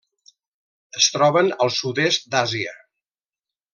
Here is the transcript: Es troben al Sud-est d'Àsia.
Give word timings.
Es 1.01 1.09
troben 1.17 1.53
al 1.65 1.73
Sud-est 1.81 2.27
d'Àsia. 2.33 2.75